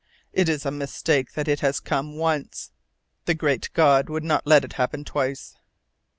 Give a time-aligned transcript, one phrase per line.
[0.33, 2.71] It is a mistake that it has come once.
[3.25, 5.55] The Great God would not let it happen twice."